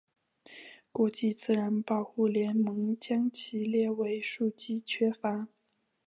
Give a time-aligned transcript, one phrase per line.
[0.91, 5.47] 国际自然保护联盟将其列为数据缺乏。